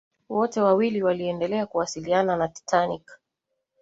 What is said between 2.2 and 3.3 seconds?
na titanic